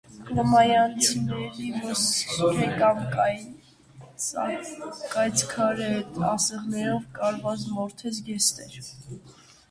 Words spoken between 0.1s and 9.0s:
Կրոմանյանցիները ոսկրե կամ կայծքարե ասեղներով կարված մորթե զգեստներ։